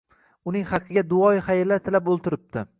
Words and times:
Uning 0.51 0.65
haqiga 0.69 1.05
duoi 1.13 1.45
xayrlar 1.51 1.87
tilab 1.91 2.13
oʻltiribdi 2.17 2.69